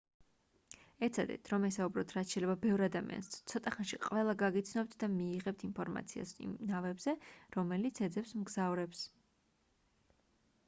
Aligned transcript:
ეცადეთ 1.07 1.49
რომ 1.53 1.65
ესაუბროთ 1.67 2.13
რაც 2.15 2.31
შეიძლება 2.35 2.53
ბევრ 2.63 2.81
ადამიანს 2.85 3.27
ცოტა 3.51 3.73
ხანში 3.75 3.99
ყველა 4.05 4.33
გაგიცნობთ 4.39 4.95
და 5.03 5.09
მიიღებთ 5.17 5.65
ინფორმაციას 5.67 6.33
იმ 6.47 6.55
ნავებზე 6.71 7.15
რომელიც 7.59 8.01
ეძებს 8.07 8.31
მგზავრებს 8.41 9.05